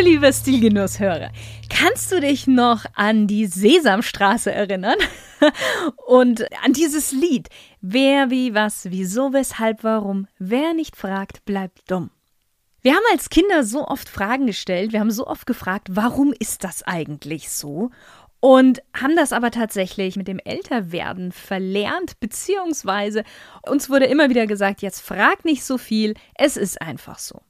Hallo, 0.00 0.12
liebe 0.12 0.32
Stilgenusshörer. 0.32 1.30
Kannst 1.68 2.10
du 2.10 2.20
dich 2.20 2.46
noch 2.46 2.86
an 2.94 3.26
die 3.26 3.44
Sesamstraße 3.44 4.50
erinnern? 4.50 4.96
Und 6.06 6.50
an 6.64 6.72
dieses 6.72 7.12
Lied. 7.12 7.50
Wer, 7.82 8.30
wie, 8.30 8.54
was, 8.54 8.90
wieso, 8.90 9.34
weshalb, 9.34 9.84
warum. 9.84 10.26
Wer 10.38 10.72
nicht 10.72 10.96
fragt, 10.96 11.44
bleibt 11.44 11.90
dumm. 11.90 12.08
Wir 12.80 12.94
haben 12.94 13.04
als 13.12 13.28
Kinder 13.28 13.62
so 13.62 13.86
oft 13.86 14.08
Fragen 14.08 14.46
gestellt, 14.46 14.92
wir 14.92 15.00
haben 15.00 15.10
so 15.10 15.26
oft 15.26 15.46
gefragt, 15.46 15.88
warum 15.90 16.32
ist 16.38 16.64
das 16.64 16.82
eigentlich 16.82 17.50
so? 17.50 17.90
Und 18.40 18.80
haben 18.98 19.16
das 19.16 19.34
aber 19.34 19.50
tatsächlich 19.50 20.16
mit 20.16 20.28
dem 20.28 20.38
Älterwerden 20.38 21.30
verlernt, 21.30 22.18
beziehungsweise 22.20 23.22
uns 23.68 23.90
wurde 23.90 24.06
immer 24.06 24.30
wieder 24.30 24.46
gesagt, 24.46 24.80
jetzt 24.80 25.00
frag 25.00 25.44
nicht 25.44 25.62
so 25.62 25.76
viel, 25.76 26.14
es 26.36 26.56
ist 26.56 26.80
einfach 26.80 27.18
so. 27.18 27.42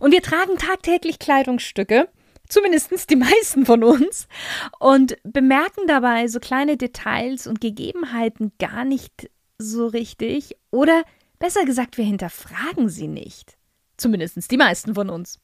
Und 0.00 0.12
wir 0.12 0.22
tragen 0.22 0.56
tagtäglich 0.56 1.18
Kleidungsstücke, 1.18 2.08
zumindest 2.48 3.10
die 3.10 3.16
meisten 3.16 3.66
von 3.66 3.84
uns, 3.84 4.28
und 4.78 5.16
bemerken 5.22 5.86
dabei 5.86 6.28
so 6.28 6.40
kleine 6.40 6.76
Details 6.76 7.46
und 7.46 7.60
Gegebenheiten 7.60 8.52
gar 8.58 8.84
nicht 8.84 9.30
so 9.58 9.86
richtig 9.86 10.56
oder 10.70 11.02
besser 11.38 11.64
gesagt, 11.64 11.98
wir 11.98 12.04
hinterfragen 12.04 12.88
sie 12.88 13.08
nicht. 13.08 13.56
Zumindest 13.96 14.50
die 14.50 14.56
meisten 14.56 14.94
von 14.94 15.10
uns. 15.10 15.40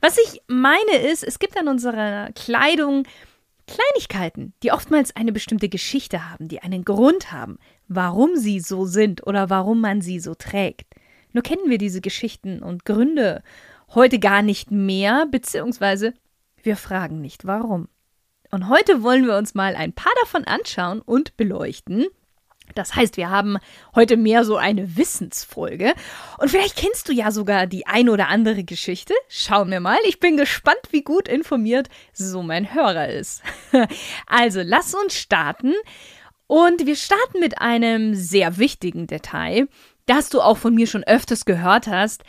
Was 0.00 0.18
ich 0.18 0.42
meine 0.46 0.98
ist, 0.98 1.22
es 1.24 1.38
gibt 1.38 1.56
an 1.56 1.68
unserer 1.68 2.30
Kleidung 2.32 3.04
Kleinigkeiten, 3.66 4.52
die 4.62 4.72
oftmals 4.72 5.16
eine 5.16 5.32
bestimmte 5.32 5.70
Geschichte 5.70 6.30
haben, 6.30 6.48
die 6.48 6.60
einen 6.60 6.84
Grund 6.84 7.32
haben, 7.32 7.58
warum 7.88 8.36
sie 8.36 8.60
so 8.60 8.84
sind 8.84 9.26
oder 9.26 9.48
warum 9.48 9.80
man 9.80 10.02
sie 10.02 10.20
so 10.20 10.34
trägt. 10.34 10.86
Nur 11.34 11.42
kennen 11.42 11.68
wir 11.68 11.78
diese 11.78 12.00
Geschichten 12.00 12.62
und 12.62 12.84
Gründe 12.84 13.42
heute 13.94 14.18
gar 14.18 14.40
nicht 14.40 14.70
mehr, 14.70 15.26
beziehungsweise 15.30 16.14
wir 16.62 16.76
fragen 16.76 17.20
nicht 17.20 17.44
warum. 17.44 17.88
Und 18.50 18.68
heute 18.68 19.02
wollen 19.02 19.26
wir 19.26 19.36
uns 19.36 19.54
mal 19.54 19.74
ein 19.74 19.92
paar 19.92 20.12
davon 20.22 20.44
anschauen 20.44 21.00
und 21.00 21.36
beleuchten. 21.36 22.06
Das 22.76 22.94
heißt, 22.94 23.16
wir 23.16 23.30
haben 23.30 23.58
heute 23.96 24.16
mehr 24.16 24.44
so 24.44 24.56
eine 24.56 24.96
Wissensfolge. 24.96 25.92
Und 26.38 26.50
vielleicht 26.50 26.76
kennst 26.76 27.08
du 27.08 27.12
ja 27.12 27.32
sogar 27.32 27.66
die 27.66 27.86
ein 27.86 28.08
oder 28.08 28.28
andere 28.28 28.62
Geschichte. 28.62 29.12
Schauen 29.28 29.70
wir 29.70 29.80
mal. 29.80 29.98
Ich 30.06 30.20
bin 30.20 30.36
gespannt, 30.36 30.80
wie 30.90 31.02
gut 31.02 31.28
informiert 31.28 31.88
so 32.12 32.42
mein 32.42 32.72
Hörer 32.72 33.08
ist. 33.08 33.42
Also, 34.26 34.62
lass 34.64 34.94
uns 34.94 35.18
starten. 35.18 35.74
Und 36.46 36.86
wir 36.86 36.96
starten 36.96 37.40
mit 37.40 37.60
einem 37.60 38.14
sehr 38.14 38.58
wichtigen 38.58 39.06
Detail 39.06 39.68
das 40.06 40.30
du 40.30 40.40
auch 40.40 40.58
von 40.58 40.74
mir 40.74 40.86
schon 40.86 41.04
öfters 41.04 41.44
gehört 41.44 41.86
hast, 41.86 42.22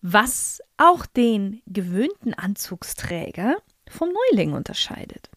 was 0.00 0.60
auch 0.76 1.06
den 1.06 1.62
gewöhnten 1.66 2.34
Anzugsträger 2.34 3.56
vom 3.88 4.10
Neuling 4.30 4.52
unterscheidet. 4.52 5.30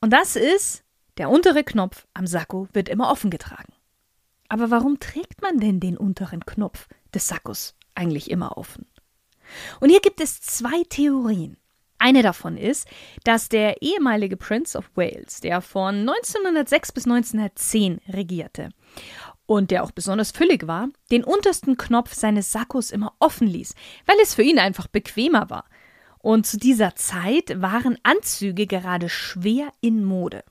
Und 0.00 0.12
das 0.12 0.36
ist, 0.36 0.84
der 1.18 1.30
untere 1.30 1.64
Knopf 1.64 2.06
am 2.14 2.26
Sakko 2.26 2.68
wird 2.72 2.88
immer 2.88 3.10
offen 3.10 3.30
getragen. 3.30 3.72
Aber 4.48 4.70
warum 4.70 4.98
trägt 4.98 5.42
man 5.42 5.58
denn 5.58 5.80
den 5.80 5.96
unteren 5.96 6.44
Knopf 6.44 6.88
des 7.14 7.28
Sakkos 7.28 7.74
eigentlich 7.94 8.30
immer 8.30 8.58
offen? 8.58 8.86
Und 9.80 9.90
hier 9.90 10.00
gibt 10.00 10.20
es 10.20 10.40
zwei 10.40 10.82
Theorien. 10.88 11.56
Eine 11.98 12.22
davon 12.22 12.56
ist, 12.56 12.88
dass 13.24 13.50
der 13.50 13.82
ehemalige 13.82 14.36
Prince 14.36 14.76
of 14.76 14.90
Wales, 14.94 15.40
der 15.40 15.60
von 15.60 15.96
1906 16.08 16.92
bis 16.92 17.04
1910 17.04 18.00
regierte 18.08 18.70
und 19.50 19.72
der 19.72 19.82
auch 19.82 19.90
besonders 19.90 20.30
füllig 20.30 20.68
war, 20.68 20.90
den 21.10 21.24
untersten 21.24 21.76
Knopf 21.76 22.14
seines 22.14 22.52
Sakkos 22.52 22.92
immer 22.92 23.14
offen 23.18 23.48
ließ, 23.48 23.74
weil 24.06 24.14
es 24.22 24.32
für 24.32 24.44
ihn 24.44 24.60
einfach 24.60 24.86
bequemer 24.86 25.50
war. 25.50 25.64
Und 26.20 26.46
zu 26.46 26.56
dieser 26.56 26.94
Zeit 26.94 27.60
waren 27.60 27.98
Anzüge 28.04 28.68
gerade 28.68 29.08
schwer 29.08 29.72
in 29.80 30.04
Mode. 30.04 30.44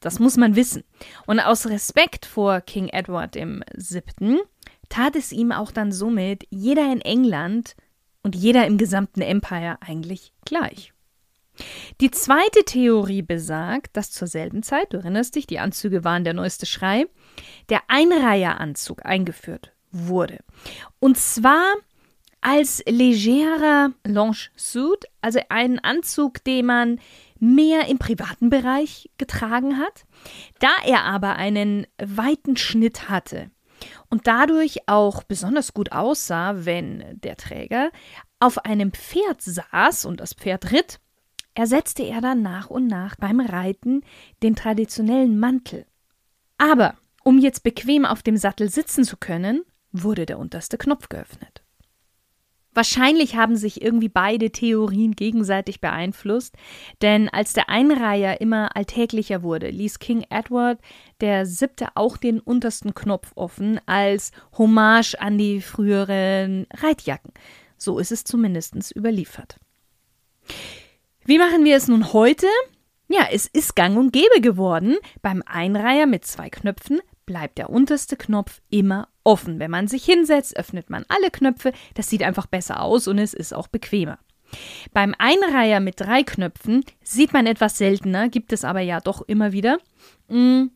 Das 0.00 0.18
muss 0.18 0.38
man 0.38 0.56
wissen. 0.56 0.82
Und 1.26 1.40
aus 1.40 1.66
Respekt 1.66 2.24
vor 2.24 2.62
King 2.62 2.88
Edward 2.88 3.34
VII. 3.34 4.38
tat 4.88 5.14
es 5.14 5.30
ihm 5.30 5.52
auch 5.52 5.70
dann 5.70 5.92
somit 5.92 6.44
jeder 6.48 6.90
in 6.90 7.02
England 7.02 7.76
und 8.22 8.34
jeder 8.34 8.66
im 8.66 8.78
gesamten 8.78 9.20
Empire 9.20 9.76
eigentlich 9.82 10.32
gleich. 10.46 10.94
Die 12.00 12.10
zweite 12.10 12.64
Theorie 12.64 13.20
besagt, 13.20 13.94
dass 13.96 14.10
zur 14.10 14.26
selben 14.26 14.62
Zeit, 14.62 14.94
du 14.94 14.96
erinnerst 14.96 15.34
dich, 15.34 15.46
die 15.46 15.58
Anzüge 15.58 16.02
waren 16.02 16.24
der 16.24 16.32
neueste 16.32 16.64
Schrei, 16.64 17.06
der 17.68 17.82
Einreiheranzug 17.88 19.04
eingeführt 19.04 19.72
wurde. 19.92 20.38
Und 20.98 21.18
zwar 21.18 21.74
als 22.40 22.82
legerer 22.86 23.92
Longe 24.06 24.48
Suit, 24.56 25.04
also 25.20 25.40
einen 25.48 25.78
Anzug, 25.78 26.42
den 26.44 26.66
man 26.66 27.00
mehr 27.38 27.88
im 27.88 27.98
privaten 27.98 28.50
Bereich 28.50 29.10
getragen 29.18 29.78
hat, 29.78 30.04
da 30.58 30.70
er 30.84 31.04
aber 31.04 31.36
einen 31.36 31.86
weiten 31.98 32.56
Schnitt 32.56 33.08
hatte 33.08 33.50
und 34.08 34.26
dadurch 34.26 34.88
auch 34.88 35.22
besonders 35.22 35.72
gut 35.72 35.92
aussah, 35.92 36.64
wenn 36.64 37.18
der 37.22 37.36
Träger 37.36 37.90
auf 38.38 38.64
einem 38.64 38.92
Pferd 38.92 39.42
saß 39.42 40.04
und 40.04 40.20
das 40.20 40.34
Pferd 40.34 40.72
ritt, 40.72 41.00
ersetzte 41.54 42.02
er 42.04 42.20
dann 42.20 42.42
nach 42.42 42.68
und 42.70 42.86
nach 42.86 43.16
beim 43.16 43.40
Reiten 43.40 44.02
den 44.42 44.56
traditionellen 44.56 45.38
Mantel. 45.38 45.86
Aber 46.58 46.94
um 47.22 47.38
jetzt 47.38 47.62
bequem 47.62 48.04
auf 48.04 48.22
dem 48.22 48.36
Sattel 48.36 48.70
sitzen 48.70 49.04
zu 49.04 49.16
können, 49.16 49.62
wurde 49.92 50.26
der 50.26 50.38
unterste 50.38 50.78
Knopf 50.78 51.08
geöffnet. 51.08 51.62
Wahrscheinlich 52.72 53.34
haben 53.34 53.56
sich 53.56 53.82
irgendwie 53.82 54.08
beide 54.08 54.50
Theorien 54.50 55.16
gegenseitig 55.16 55.80
beeinflusst, 55.80 56.54
denn 57.02 57.28
als 57.28 57.52
der 57.52 57.68
Einreiher 57.68 58.40
immer 58.40 58.76
alltäglicher 58.76 59.42
wurde, 59.42 59.70
ließ 59.70 59.98
King 59.98 60.24
Edward 60.30 60.78
der 61.20 61.46
Siebte 61.46 61.88
auch 61.96 62.16
den 62.16 62.38
untersten 62.38 62.94
Knopf 62.94 63.32
offen 63.34 63.80
als 63.86 64.30
Hommage 64.56 65.16
an 65.16 65.36
die 65.36 65.60
früheren 65.60 66.68
Reitjacken. 66.72 67.32
So 67.76 67.98
ist 67.98 68.12
es 68.12 68.22
zumindest 68.22 68.94
überliefert. 68.94 69.58
Wie 71.24 71.38
machen 71.38 71.64
wir 71.64 71.76
es 71.76 71.88
nun 71.88 72.12
heute? 72.12 72.46
Ja, 73.08 73.26
es 73.32 73.48
ist 73.48 73.74
gang 73.74 73.98
und 73.98 74.12
gäbe 74.12 74.40
geworden. 74.40 74.96
Beim 75.22 75.42
Einreiher 75.44 76.06
mit 76.06 76.24
zwei 76.24 76.50
Knöpfen 76.50 77.00
bleibt 77.30 77.58
der 77.58 77.70
unterste 77.70 78.16
Knopf 78.16 78.60
immer 78.70 79.06
offen. 79.22 79.60
Wenn 79.60 79.70
man 79.70 79.86
sich 79.86 80.04
hinsetzt, 80.04 80.56
öffnet 80.56 80.90
man 80.90 81.04
alle 81.06 81.30
Knöpfe. 81.30 81.72
Das 81.94 82.08
sieht 82.08 82.24
einfach 82.24 82.46
besser 82.46 82.82
aus 82.82 83.06
und 83.06 83.18
es 83.18 83.34
ist 83.34 83.54
auch 83.54 83.68
bequemer. 83.68 84.18
Beim 84.92 85.14
Einreiher 85.16 85.78
mit 85.78 86.00
drei 86.00 86.24
Knöpfen 86.24 86.84
sieht 87.04 87.32
man 87.32 87.46
etwas 87.46 87.78
seltener, 87.78 88.28
gibt 88.28 88.52
es 88.52 88.64
aber 88.64 88.80
ja 88.80 88.98
doch 88.98 89.22
immer 89.22 89.52
wieder. 89.52 89.78
Hm, 90.28 90.72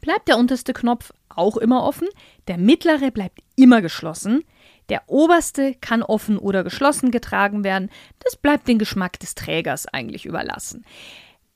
bleibt 0.00 0.28
der 0.28 0.38
unterste 0.38 0.72
Knopf 0.72 1.12
auch 1.28 1.56
immer 1.56 1.82
offen, 1.82 2.06
der 2.46 2.56
mittlere 2.56 3.10
bleibt 3.10 3.40
immer 3.56 3.82
geschlossen, 3.82 4.44
der 4.88 5.02
oberste 5.08 5.74
kann 5.74 6.04
offen 6.04 6.38
oder 6.38 6.62
geschlossen 6.62 7.10
getragen 7.10 7.64
werden. 7.64 7.90
Das 8.20 8.36
bleibt 8.36 8.68
den 8.68 8.78
Geschmack 8.78 9.18
des 9.18 9.34
Trägers 9.34 9.88
eigentlich 9.88 10.24
überlassen. 10.24 10.84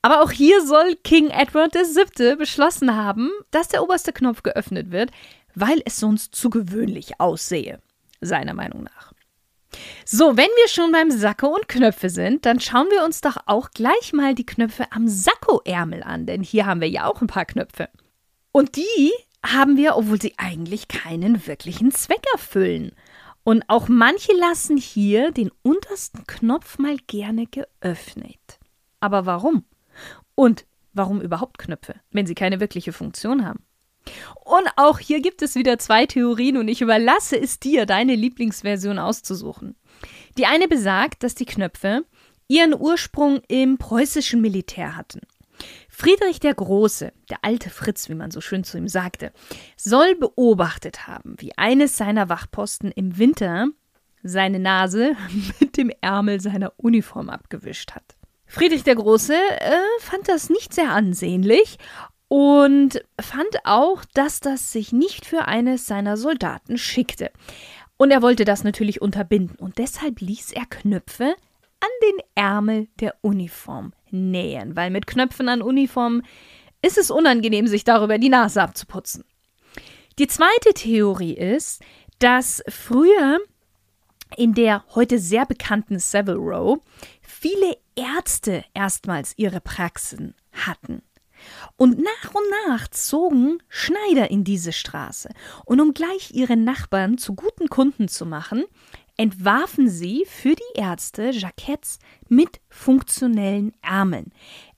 Aber 0.02 0.23
auch 0.23 0.31
hier 0.31 0.64
soll 0.64 0.97
King 1.05 1.29
Edward 1.29 1.75
VII. 1.75 2.37
beschlossen 2.37 2.97
haben, 2.97 3.31
dass 3.50 3.69
der 3.69 3.82
oberste 3.82 4.12
Knopf 4.12 4.43
geöffnet 4.43 4.91
wird, 4.91 5.11
weil 5.55 5.82
es 5.85 5.99
sonst 5.99 6.35
zu 6.35 6.49
gewöhnlich 6.49 7.20
aussehe, 7.20 7.81
seiner 8.20 8.55
Meinung 8.55 8.85
nach. 8.85 9.12
So, 10.05 10.37
wenn 10.37 10.49
wir 10.49 10.69
schon 10.69 10.91
beim 10.91 11.11
Sakko 11.11 11.49
und 11.49 11.69
Knöpfe 11.69 12.11
sind, 12.11 12.44
dann 12.44 12.61
schauen 12.61 12.88
wir 12.91 13.05
uns 13.05 13.20
doch 13.20 13.37
auch 13.47 13.70
gleich 13.70 14.12
mal 14.12 14.35
die 14.35 14.47
Knöpfe 14.47 14.87
am 14.91 15.06
Sakkoärmel 15.06 16.03
an, 16.03 16.26
denn 16.26 16.43
hier 16.43 16.67
haben 16.67 16.81
wir 16.81 16.88
ja 16.88 17.06
auch 17.06 17.20
ein 17.20 17.29
paar 17.29 17.44
Knöpfe. 17.44 17.88
Und 18.53 18.76
die 18.76 19.12
haben 19.44 19.76
wir, 19.76 19.96
obwohl 19.96 20.20
sie 20.20 20.35
eigentlich 20.38 20.88
keinen 20.88 21.46
wirklichen 21.46 21.93
Zweck 21.93 22.25
erfüllen. 22.32 22.93
Und 23.44 23.64
auch 23.69 23.88
manche 23.88 24.32
lassen 24.32 24.76
hier 24.76 25.31
den 25.31 25.50
untersten 25.62 26.26
Knopf 26.26 26.79
mal 26.79 26.96
gerne 27.06 27.46
geöffnet. 27.46 28.58
Aber 28.99 29.25
warum? 29.25 29.64
Und 30.35 30.67
warum 30.93 31.20
überhaupt 31.20 31.58
Knöpfe, 31.58 31.94
wenn 32.11 32.26
sie 32.26 32.35
keine 32.35 32.61
wirkliche 32.61 32.93
Funktion 32.93 33.44
haben? 33.44 33.64
Und 34.44 34.67
auch 34.76 34.99
hier 34.99 35.20
gibt 35.20 35.43
es 35.43 35.55
wieder 35.55 35.79
zwei 35.79 36.06
Theorien 36.06 36.56
und 36.56 36.69
ich 36.69 36.81
überlasse 36.81 37.38
es 37.38 37.61
dir, 37.61 37.87
deine 37.87 38.14
Lieblingsversion 38.14 38.99
auszusuchen. 38.99 39.76
Die 40.38 40.47
eine 40.47 40.69
besagt, 40.69 41.23
dass 41.23 41.35
die 41.35 41.44
Knöpfe 41.44 42.05
ihren 42.49 42.75
Ursprung 42.75 43.41
im 43.49 43.79
preußischen 43.79 44.41
Militär 44.41 44.97
hatten. 44.97 45.20
Friedrich 45.88 46.41
der 46.41 46.55
Große, 46.55 47.12
der 47.29 47.38
alte 47.43 47.69
Fritz, 47.69 48.08
wie 48.08 48.14
man 48.14 48.31
so 48.31 48.41
schön 48.41 48.64
zu 48.64 48.79
ihm 48.79 48.88
sagte, 48.88 49.32
soll 49.76 50.14
beobachtet 50.17 51.06
haben, 51.06 51.37
wie 51.38 51.56
eines 51.58 51.96
seiner 51.96 52.29
Wachposten 52.29 52.91
im 52.91 53.19
Winter 53.19 53.69
seine 54.23 54.58
Nase 54.58 55.17
mit 55.61 55.76
dem 55.76 55.91
Ärmel 56.00 56.41
seiner 56.41 56.73
Uniform 56.79 57.29
abgewischt 57.29 57.93
hat. 57.93 58.17
Friedrich 58.50 58.82
der 58.82 58.97
Große 58.97 59.32
äh, 59.32 59.79
fand 60.00 60.29
das 60.29 60.50
nicht 60.50 60.75
sehr 60.75 60.91
ansehnlich 60.91 61.79
und 62.26 63.00
fand 63.20 63.64
auch, 63.64 64.05
dass 64.12 64.41
das 64.41 64.73
sich 64.73 64.93
nicht 64.93 65.25
für 65.25 65.47
eines 65.47 65.87
seiner 65.87 66.17
Soldaten 66.17 66.76
schickte. 66.76 67.31
Und 67.97 68.11
er 68.11 68.23
wollte 68.23 68.44
das 68.44 68.64
natürlich 68.64 69.00
unterbinden 69.00 69.56
und 69.56 69.79
deshalb 69.79 70.20
ließ 70.20 70.50
er 70.50 70.67
Knöpfe 70.67 71.37
an 71.81 71.88
den 72.02 72.25
Ärmel 72.35 72.88
der 72.99 73.14
Uniform 73.20 73.93
nähen, 74.11 74.75
weil 74.75 74.91
mit 74.91 75.06
Knöpfen 75.06 75.49
an 75.49 75.62
Uniformen 75.62 76.26
ist 76.82 76.99
es 76.99 77.12
unangenehm, 77.12 77.69
sich 77.69 77.85
darüber 77.85 78.19
die 78.19 78.31
Nase 78.31 78.62
abzuputzen. 78.62 79.25
Die 80.19 80.26
zweite 80.26 80.75
Theorie 80.75 81.35
ist, 81.35 81.82
dass 82.19 82.64
früher 82.69 83.38
in 84.37 84.55
der 84.55 84.85
heute 84.94 85.20
sehr 85.20 85.46
bekannten 85.46 86.00
Savile 86.00 86.37
Row 86.37 86.81
viele 87.23 87.76
Ärzte 87.94 88.64
erstmals 88.75 89.34
ihre 89.37 89.60
Praxen 89.60 90.34
hatten. 90.52 91.02
Und 91.76 91.98
nach 91.98 92.34
und 92.34 92.44
nach 92.69 92.88
zogen 92.88 93.62
Schneider 93.69 94.31
in 94.31 94.44
diese 94.44 94.72
Straße. 94.72 95.31
Und 95.64 95.81
um 95.81 95.94
gleich 95.94 96.32
ihre 96.32 96.56
Nachbarn 96.56 97.19
zu 97.19 97.34
guten 97.34 97.69
Kunden 97.69 98.08
zu 98.08 98.26
machen, 98.26 98.64
entwarfen 99.16 99.88
sie 99.88 100.26
für 100.26 100.54
die 100.54 100.81
Ärzte 100.81 101.31
Jacketts 101.31 101.98
mit 102.28 102.60
funktionellen 102.69 103.72
Ärmeln. 103.82 104.32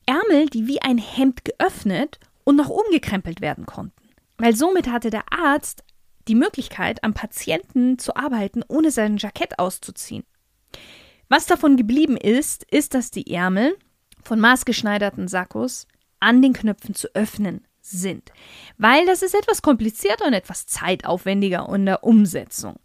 Ärmel, 0.06 0.46
die 0.46 0.66
wie 0.66 0.82
ein 0.82 0.98
Hemd 0.98 1.44
geöffnet 1.44 2.18
und 2.44 2.56
noch 2.56 2.68
umgekrempelt 2.68 3.40
werden 3.40 3.66
konnten. 3.66 3.94
Weil 4.38 4.56
somit 4.56 4.88
hatte 4.88 5.10
der 5.10 5.24
Arzt 5.32 5.84
die 6.28 6.34
Möglichkeit, 6.34 7.02
am 7.04 7.14
Patienten 7.14 7.98
zu 7.98 8.16
arbeiten, 8.16 8.62
ohne 8.68 8.90
sein 8.90 9.16
Jackett 9.16 9.58
auszuziehen. 9.58 10.24
Was 11.32 11.46
davon 11.46 11.78
geblieben 11.78 12.18
ist, 12.18 12.62
ist, 12.64 12.92
dass 12.92 13.10
die 13.10 13.32
Ärmel 13.32 13.74
von 14.22 14.38
maßgeschneiderten 14.38 15.28
Sakkos 15.28 15.86
an 16.20 16.42
den 16.42 16.52
Knöpfen 16.52 16.94
zu 16.94 17.08
öffnen 17.14 17.66
sind. 17.80 18.32
Weil 18.76 19.06
das 19.06 19.22
ist 19.22 19.34
etwas 19.34 19.62
komplizierter 19.62 20.26
und 20.26 20.34
etwas 20.34 20.66
zeitaufwendiger 20.66 21.66
in 21.74 21.86
der 21.86 22.04
Umsetzung. 22.04 22.78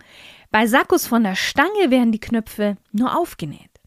Bei 0.49 0.65
Sakkos 0.65 1.07
von 1.07 1.25
der 1.25 1.35
Stange 1.35 1.89
werden 1.91 2.13
die 2.13 2.21
Knöpfe 2.21 2.77
nur 2.93 3.19
aufgenäht. 3.19 3.81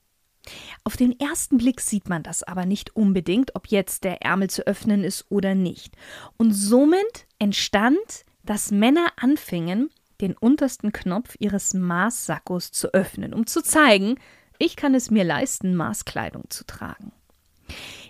Auf 0.85 0.99
den 0.99 1.19
ersten 1.19 1.57
Blick 1.57 1.81
sieht 1.81 2.11
man 2.11 2.23
das 2.23 2.43
aber 2.43 2.67
nicht 2.67 2.95
unbedingt, 2.95 3.55
ob 3.55 3.69
jetzt 3.69 4.05
der 4.05 4.21
Ärmel 4.21 4.51
zu 4.51 4.67
öffnen 4.67 5.05
ist 5.05 5.25
oder 5.31 5.55
nicht. 5.55 5.97
Und 6.37 6.53
somit 6.53 7.27
entstand 7.39 7.97
dass 8.43 8.71
Männer 8.71 9.07
anfingen, 9.17 9.89
den 10.21 10.37
untersten 10.37 10.93
Knopf 10.93 11.35
ihres 11.39 11.73
Maßsackos 11.73 12.73
zu 12.73 12.93
öffnen, 12.93 13.33
um 13.33 13.47
zu 13.47 13.63
zeigen, 13.63 14.17
ich 14.61 14.77
kann 14.77 14.95
es 14.95 15.11
mir 15.11 15.25
leisten, 15.25 15.75
Maßkleidung 15.75 16.45
zu 16.51 16.65
tragen. 16.65 17.13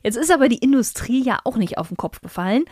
Jetzt 0.02 0.16
ist 0.16 0.30
aber 0.30 0.48
die 0.48 0.58
Industrie 0.58 1.22
ja 1.22 1.38
auch 1.44 1.56
nicht 1.56 1.78
auf 1.78 1.88
den 1.88 1.96
Kopf 1.96 2.20
gefallen 2.20 2.64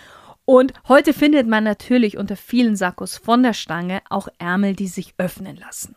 und 0.44 0.72
heute 0.88 1.12
findet 1.12 1.46
man 1.46 1.62
natürlich 1.62 2.16
unter 2.16 2.36
vielen 2.36 2.74
Sakkos 2.74 3.18
von 3.18 3.42
der 3.42 3.52
Stange 3.52 4.00
auch 4.08 4.28
Ärmel, 4.38 4.74
die 4.74 4.88
sich 4.88 5.14
öffnen 5.18 5.56
lassen. 5.56 5.94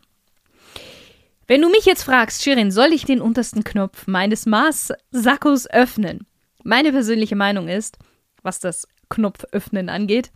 Wenn 1.47 1.61
du 1.61 1.69
mich 1.69 1.85
jetzt 1.85 2.03
fragst, 2.03 2.43
Shirin, 2.43 2.71
soll 2.71 2.93
ich 2.93 3.05
den 3.05 3.21
untersten 3.21 3.63
Knopf 3.63 4.07
meines 4.07 4.45
Maßsackos 4.45 5.69
öffnen? 5.69 6.27
Meine 6.63 6.91
persönliche 6.91 7.35
Meinung 7.35 7.67
ist, 7.67 7.97
was 8.43 8.59
das 8.59 8.87
Knopföffnen 9.09 9.89
angeht, 9.89 10.31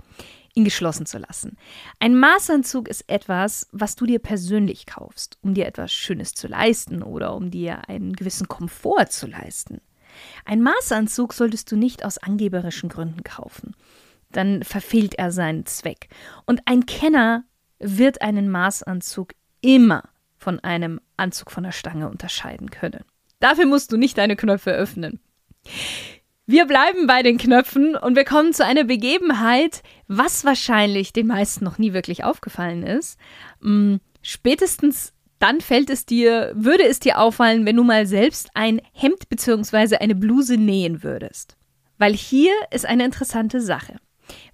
ihn 0.56 0.64
geschlossen 0.64 1.06
zu 1.06 1.20
lassen. 1.20 1.58
Ein 2.00 2.18
Maßanzug 2.18 2.88
ist 2.88 3.04
etwas, 3.08 3.68
was 3.72 3.96
du 3.96 4.06
dir 4.06 4.20
persönlich 4.20 4.86
kaufst, 4.86 5.38
um 5.42 5.54
dir 5.54 5.68
etwas 5.68 5.94
Schönes 5.94 6.34
zu 6.34 6.48
leisten 6.48 7.04
oder 7.04 7.36
um 7.36 7.52
dir 7.52 7.88
einen 7.90 8.14
gewissen 8.14 8.48
Komfort 8.48 9.08
zu 9.12 9.28
leisten. 9.28 9.82
Ein 10.46 10.62
Maßanzug 10.62 11.34
solltest 11.34 11.72
du 11.72 11.76
nicht 11.76 12.06
aus 12.06 12.18
angeberischen 12.18 12.90
Gründen 12.90 13.24
kaufen. 13.24 13.76
Dann 14.32 14.64
verfehlt 14.64 15.16
er 15.16 15.32
seinen 15.32 15.66
Zweck. 15.66 16.08
Und 16.46 16.62
ein 16.66 16.86
Kenner 16.86 17.44
wird 17.80 18.22
einen 18.22 18.50
Maßanzug 18.50 19.34
immer 19.62 20.04
von 20.38 20.60
einem 20.62 21.02
Anzug 21.18 21.52
von 21.52 21.64
der 21.64 21.72
Stange 21.72 22.10
unterscheiden 22.10 22.70
können. 22.70 23.04
Dafür 23.40 23.66
musst 23.66 23.92
du 23.92 23.98
nicht 23.98 24.18
deine 24.18 24.36
Knöpfe 24.36 24.72
öffnen. 24.72 25.20
Wir 26.48 26.66
bleiben 26.66 27.08
bei 27.08 27.24
den 27.24 27.40
Knöpfen 27.40 27.96
und 27.96 28.16
wir 28.16 28.24
kommen 28.24 28.54
zu 28.54 28.64
einer 28.64 28.84
Begebenheit, 28.84 29.82
was 30.08 30.46
wahrscheinlich 30.46 31.12
den 31.12 31.26
meisten 31.26 31.66
noch 31.66 31.80
nie 31.80 31.94
wirklich 31.94 32.24
aufgefallen 32.24 32.84
ist. 32.84 33.18
Mm, 33.62 33.96
spätestens 34.22 35.14
dann 35.40 35.60
fällt 35.60 35.90
es 35.90 36.06
dir, 36.06 36.52
würde 36.56 36.84
es 36.84 37.00
dir 37.00 37.20
auffallen, 37.20 37.66
wenn 37.66 37.76
du 37.76 37.84
mal 37.84 38.06
selbst 38.06 38.50
ein 38.54 38.80
Hemd 38.94 39.28
bzw. 39.28 39.98
eine 39.98 40.14
Bluse 40.14 40.58
nähen 40.58 41.04
würdest. 41.04 41.58
Weil 41.98 42.14
hier 42.14 42.54
ist 42.72 42.86
eine 42.86 43.06
interessante 43.06 43.60
Sache. 43.60 43.98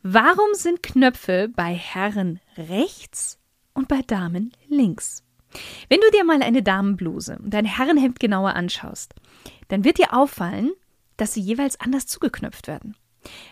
Warum 0.01 0.53
sind 0.53 0.81
Knöpfe 0.83 1.49
bei 1.53 1.73
Herren 1.73 2.39
rechts 2.57 3.37
und 3.73 3.89
bei 3.89 4.01
Damen 4.01 4.53
links? 4.69 5.23
Wenn 5.89 5.99
du 5.99 6.09
dir 6.11 6.23
mal 6.23 6.41
eine 6.41 6.63
Damenbluse 6.63 7.37
und 7.43 7.53
ein 7.53 7.65
Herrenhemd 7.65 8.19
genauer 8.19 8.55
anschaust, 8.55 9.13
dann 9.67 9.83
wird 9.83 9.97
dir 9.97 10.13
auffallen, 10.13 10.71
dass 11.21 11.33
sie 11.33 11.41
jeweils 11.41 11.79
anders 11.79 12.07
zugeknöpft 12.07 12.67
werden. 12.67 12.95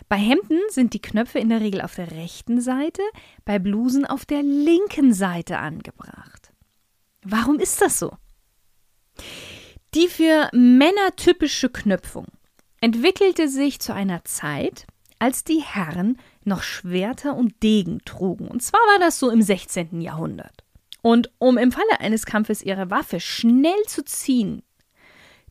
Bei 0.07 0.15
Hemden 0.15 0.59
sind 0.69 0.95
die 0.95 1.01
Knöpfe 1.01 1.37
in 1.37 1.49
der 1.49 1.61
Regel 1.61 1.81
auf 1.81 1.93
der 1.93 2.09
rechten 2.09 2.59
Seite, 2.61 3.03
bei 3.45 3.59
Blusen 3.59 4.07
auf 4.07 4.25
der 4.25 4.41
linken 4.41 5.13
Seite 5.13 5.59
angebracht. 5.59 6.51
Warum 7.21 7.59
ist 7.59 7.79
das 7.79 7.99
so? 7.99 8.11
Die 9.93 10.07
für 10.07 10.49
Männer 10.51 11.15
typische 11.15 11.69
Knöpfung 11.69 12.25
entwickelte 12.81 13.47
sich 13.47 13.79
zu 13.79 13.93
einer 13.93 14.23
Zeit, 14.23 14.87
als 15.19 15.43
die 15.43 15.61
Herren 15.61 16.17
noch 16.43 16.63
Schwerter 16.63 17.35
und 17.35 17.61
Degen 17.61 17.99
trugen. 18.05 18.47
Und 18.47 18.63
zwar 18.63 18.81
war 18.81 18.99
das 18.99 19.19
so 19.19 19.29
im 19.29 19.43
16. 19.43 20.01
Jahrhundert. 20.01 20.63
Und 21.03 21.31
um 21.37 21.59
im 21.59 21.71
Falle 21.71 21.99
eines 21.99 22.25
Kampfes 22.25 22.63
ihre 22.63 22.89
Waffe 22.89 23.19
schnell 23.19 23.83
zu 23.85 24.03
ziehen, 24.03 24.63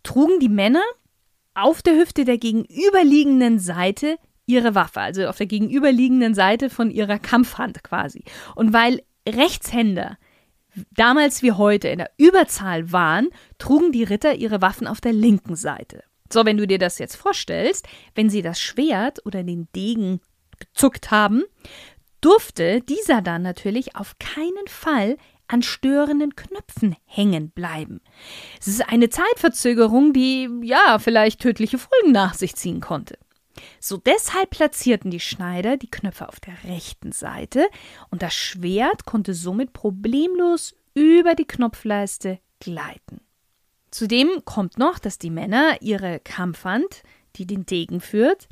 trugen 0.03 0.41
die 0.41 0.49
Männer 0.49 0.83
auf 1.63 1.83
der 1.83 1.97
Hüfte 1.97 2.25
der 2.25 2.39
gegenüberliegenden 2.39 3.59
Seite 3.59 4.17
ihre 4.47 4.75
Waffe, 4.75 5.01
also 5.01 5.27
auf 5.27 5.37
der 5.37 5.47
gegenüberliegenden 5.47 6.35
Seite 6.35 6.71
von 6.71 6.91
ihrer 6.91 7.19
Kampfhand 7.19 7.85
quasi. 7.85 8.25
Und 8.55 8.73
weil 8.73 9.03
Rechtshänder 9.29 10.17
damals 10.93 11.43
wie 11.43 11.53
heute 11.53 11.89
in 11.89 11.99
der 11.99 12.11
Überzahl 12.17 12.93
waren, 12.93 13.29
trugen 13.59 13.93
die 13.93 14.05
Ritter 14.05 14.35
ihre 14.35 14.63
Waffen 14.63 14.87
auf 14.87 15.01
der 15.01 15.13
linken 15.13 15.57
Seite. 15.57 16.05
So, 16.33 16.45
wenn 16.45 16.57
du 16.57 16.67
dir 16.67 16.79
das 16.79 16.99
jetzt 16.99 17.17
vorstellst, 17.17 17.87
wenn 18.15 18.31
sie 18.31 18.43
das 18.43 18.61
Schwert 18.61 19.25
oder 19.25 19.43
den 19.43 19.69
Degen 19.75 20.21
gezuckt 20.59 21.11
haben, 21.11 21.45
durfte 22.21 22.81
dieser 22.83 23.23
dann 23.23 23.43
natürlich 23.43 23.97
auf 23.97 24.19
keinen 24.19 24.67
Fall 24.67 25.17
an 25.49 25.63
störenden 25.63 26.37
Knöpfen 26.37 26.97
hängen 27.05 27.51
bleiben. 27.51 28.01
Es 28.61 28.69
ist 28.69 28.89
eine 28.89 29.09
Zeitverzögerung, 29.09 30.13
die 30.13 30.49
ja 30.63 30.99
vielleicht 30.99 31.41
tödliche 31.41 31.79
Folgen 31.79 32.13
nach 32.13 32.35
sich 32.35 32.55
ziehen 32.55 32.81
konnte. 32.81 33.19
So 33.81 33.97
deshalb 33.97 34.51
platzierten 34.51 35.11
die 35.11 35.21
Schneider 35.21 35.77
die 35.77 35.91
Knöpfe 35.91 36.29
auf 36.29 36.39
der 36.41 36.55
rechten 36.65 37.13
Seite 37.13 37.67
und 38.11 38.23
das 38.23 38.35
Schwert 38.35 39.05
konnte 39.05 39.35
somit 39.35 39.73
problemlos 39.73 40.75
über 40.95 41.35
die 41.35 41.47
Knopfleiste 41.47 42.39
gleiten. 42.61 43.21
Zudem 43.91 44.29
kommt 44.45 44.79
noch, 44.79 44.99
dass 44.99 45.19
die 45.19 45.31
Männer 45.31 45.81
ihre 45.81 46.21
Kampfhand, 46.21 47.03
die 47.37 47.47
den 47.47 47.67
Degen 47.67 48.01
führt, 48.01 48.49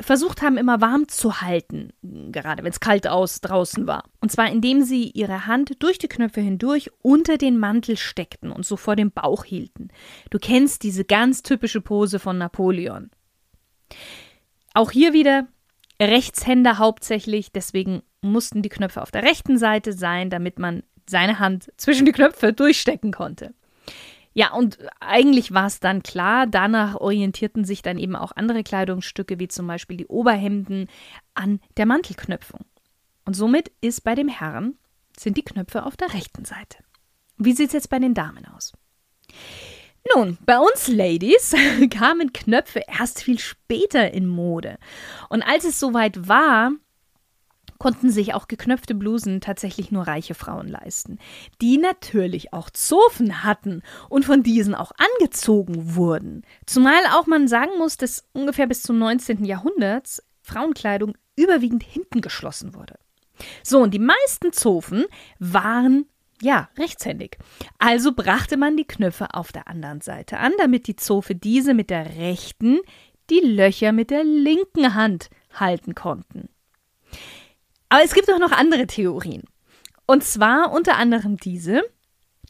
versucht 0.00 0.42
haben, 0.42 0.56
immer 0.56 0.80
warm 0.80 1.08
zu 1.08 1.40
halten, 1.40 1.92
gerade 2.02 2.62
wenn 2.62 2.70
es 2.70 2.80
kalt 2.80 3.06
aus 3.06 3.40
draußen 3.40 3.86
war. 3.86 4.04
Und 4.20 4.32
zwar 4.32 4.50
indem 4.50 4.82
sie 4.82 5.10
ihre 5.10 5.46
Hand 5.46 5.82
durch 5.82 5.98
die 5.98 6.08
Knöpfe 6.08 6.40
hindurch 6.40 6.90
unter 7.02 7.38
den 7.38 7.58
Mantel 7.58 7.96
steckten 7.96 8.52
und 8.52 8.64
so 8.64 8.76
vor 8.76 8.96
dem 8.96 9.10
Bauch 9.10 9.44
hielten. 9.44 9.88
Du 10.30 10.38
kennst 10.38 10.82
diese 10.82 11.04
ganz 11.04 11.42
typische 11.42 11.80
Pose 11.80 12.18
von 12.18 12.38
Napoleon. 12.38 13.10
Auch 14.74 14.90
hier 14.90 15.12
wieder 15.12 15.48
Rechtshänder 16.00 16.78
hauptsächlich, 16.78 17.50
deswegen 17.52 18.02
mussten 18.20 18.62
die 18.62 18.68
Knöpfe 18.68 19.02
auf 19.02 19.10
der 19.10 19.24
rechten 19.24 19.58
Seite 19.58 19.92
sein, 19.92 20.30
damit 20.30 20.58
man 20.58 20.82
seine 21.08 21.38
Hand 21.38 21.72
zwischen 21.76 22.06
die 22.06 22.12
Knöpfe 22.12 22.52
durchstecken 22.52 23.12
konnte. 23.12 23.54
Ja, 24.38 24.52
und 24.52 24.78
eigentlich 25.00 25.52
war 25.52 25.66
es 25.66 25.80
dann 25.80 26.04
klar, 26.04 26.46
danach 26.46 26.94
orientierten 26.94 27.64
sich 27.64 27.82
dann 27.82 27.98
eben 27.98 28.14
auch 28.14 28.30
andere 28.36 28.62
Kleidungsstücke, 28.62 29.40
wie 29.40 29.48
zum 29.48 29.66
Beispiel 29.66 29.96
die 29.96 30.06
Oberhemden, 30.06 30.86
an 31.34 31.58
der 31.76 31.86
Mantelknöpfung. 31.86 32.60
Und 33.24 33.34
somit 33.34 33.72
ist 33.80 34.04
bei 34.04 34.14
dem 34.14 34.28
Herrn, 34.28 34.74
sind 35.18 35.38
die 35.38 35.42
Knöpfe 35.42 35.84
auf 35.84 35.96
der 35.96 36.14
rechten 36.14 36.44
Seite. 36.44 36.84
Wie 37.36 37.52
sieht 37.52 37.66
es 37.66 37.72
jetzt 37.72 37.90
bei 37.90 37.98
den 37.98 38.14
Damen 38.14 38.46
aus? 38.46 38.74
Nun, 40.14 40.38
bei 40.46 40.60
uns 40.60 40.86
Ladies 40.86 41.52
kamen 41.90 42.32
Knöpfe 42.32 42.84
erst 42.86 43.24
viel 43.24 43.40
später 43.40 44.12
in 44.12 44.28
Mode. 44.28 44.78
Und 45.30 45.42
als 45.42 45.64
es 45.64 45.80
soweit 45.80 46.28
war, 46.28 46.70
konnten 47.78 48.10
sich 48.10 48.34
auch 48.34 48.48
geknöpfte 48.48 48.94
Blusen 48.94 49.40
tatsächlich 49.40 49.90
nur 49.90 50.06
reiche 50.06 50.34
Frauen 50.34 50.68
leisten, 50.68 51.18
die 51.60 51.78
natürlich 51.78 52.52
auch 52.52 52.70
Zofen 52.70 53.44
hatten 53.44 53.82
und 54.08 54.24
von 54.24 54.42
diesen 54.42 54.74
auch 54.74 54.92
angezogen 54.98 55.94
wurden. 55.94 56.42
Zumal 56.66 57.00
auch 57.12 57.26
man 57.26 57.48
sagen 57.48 57.72
muss, 57.78 57.96
dass 57.96 58.24
ungefähr 58.32 58.66
bis 58.66 58.82
zum 58.82 58.98
19. 58.98 59.44
Jahrhundert 59.44 60.22
Frauenkleidung 60.42 61.16
überwiegend 61.36 61.82
hinten 61.82 62.20
geschlossen 62.20 62.74
wurde. 62.74 62.98
So, 63.62 63.80
und 63.80 63.94
die 63.94 64.00
meisten 64.00 64.52
Zofen 64.52 65.04
waren 65.38 66.06
ja, 66.40 66.68
rechtshändig. 66.78 67.36
Also 67.78 68.12
brachte 68.12 68.56
man 68.56 68.76
die 68.76 68.86
Knöpfe 68.86 69.34
auf 69.34 69.50
der 69.50 69.66
anderen 69.66 70.00
Seite 70.00 70.38
an, 70.38 70.52
damit 70.58 70.86
die 70.86 70.94
Zofe 70.94 71.34
diese 71.34 71.74
mit 71.74 71.90
der 71.90 72.16
rechten, 72.16 72.78
die 73.28 73.40
Löcher 73.40 73.92
mit 73.92 74.10
der 74.10 74.22
linken 74.24 74.94
Hand 74.94 75.30
halten 75.52 75.94
konnten. 75.94 76.48
Aber 77.88 78.04
es 78.04 78.14
gibt 78.14 78.30
auch 78.30 78.38
noch 78.38 78.52
andere 78.52 78.86
Theorien. 78.86 79.44
Und 80.06 80.24
zwar 80.24 80.72
unter 80.72 80.96
anderem 80.96 81.36
diese, 81.36 81.82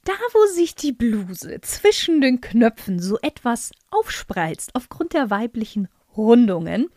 da 0.04 0.12
wo 0.32 0.46
sich 0.46 0.74
die 0.74 0.92
Bluse 0.92 1.60
zwischen 1.60 2.20
den 2.20 2.40
Knöpfen 2.40 3.00
so 3.00 3.18
etwas 3.20 3.72
aufspreizt 3.90 4.70
aufgrund 4.74 5.12
der 5.12 5.30
weiblichen 5.30 5.88
Rundungen, 6.16 6.88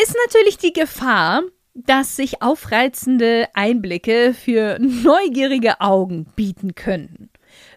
ist 0.00 0.16
natürlich 0.26 0.58
die 0.58 0.72
Gefahr, 0.72 1.42
dass 1.74 2.16
sich 2.16 2.42
aufreizende 2.42 3.48
Einblicke 3.54 4.34
für 4.34 4.78
neugierige 4.78 5.80
Augen 5.80 6.26
bieten 6.36 6.74
könnten. 6.74 7.30